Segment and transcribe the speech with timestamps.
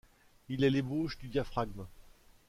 [0.49, 1.85] Il est l'ébauche du diaphragme.